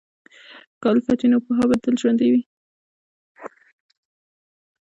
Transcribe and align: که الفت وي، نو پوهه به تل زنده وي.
که 0.81 0.87
الفت 0.91 1.17
وي، 1.21 1.27
نو 1.31 1.37
پوهه 1.45 1.65
به 1.69 1.77
تل 1.83 1.95
زنده 2.03 2.25
وي. 2.31 2.41